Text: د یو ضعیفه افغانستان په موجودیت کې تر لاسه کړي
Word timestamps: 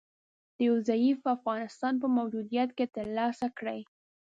د 0.55 0.57
یو 0.67 0.75
ضعیفه 0.89 1.27
افغانستان 1.37 1.93
په 2.01 2.07
موجودیت 2.17 2.69
کې 2.77 2.85
تر 2.95 3.07
لاسه 3.17 3.47
کړي 3.57 3.79